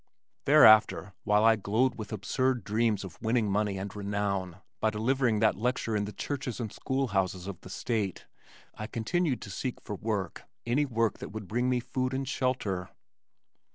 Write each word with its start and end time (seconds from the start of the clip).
Thereafter 0.45 1.13
while 1.25 1.43
I 1.45 1.55
glowed 1.55 1.93
with 1.93 2.11
absurd 2.11 2.63
dreams 2.63 3.03
of 3.03 3.21
winning 3.21 3.51
money 3.51 3.77
and 3.77 3.95
renown 3.95 4.59
by 4.79 4.89
delivering 4.89 5.41
that 5.41 5.55
lecture 5.59 5.95
in 5.95 6.05
the 6.05 6.11
churches 6.11 6.59
and 6.59 6.73
school 6.73 7.09
houses 7.09 7.45
of 7.45 7.61
the 7.61 7.69
state, 7.69 8.25
I 8.73 8.87
continued 8.87 9.43
to 9.43 9.51
seek 9.51 9.79
for 9.79 9.93
work, 9.93 10.45
any 10.65 10.85
work 10.87 11.19
that 11.19 11.29
would 11.29 11.47
bring 11.47 11.69
me 11.69 11.79
food 11.79 12.15
and 12.15 12.27
shelter. 12.27 12.89